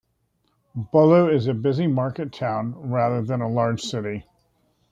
[0.93, 4.25] Bolu is a busy market town rather than a large city.